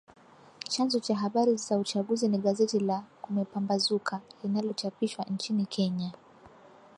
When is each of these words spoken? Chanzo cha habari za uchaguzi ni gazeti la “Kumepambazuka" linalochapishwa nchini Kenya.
Chanzo 0.69 0.99
cha 0.99 1.15
habari 1.15 1.57
za 1.57 1.77
uchaguzi 1.77 2.27
ni 2.27 2.37
gazeti 2.37 2.79
la 2.79 3.03
“Kumepambazuka" 3.21 4.21
linalochapishwa 4.43 5.25
nchini 5.29 5.65
Kenya. 5.65 6.11